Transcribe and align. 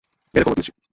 মেরে 0.33 0.43
কবর 0.45 0.55
দিয়েছি। 0.57 0.71